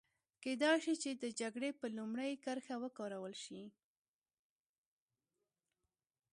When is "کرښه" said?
2.43-2.75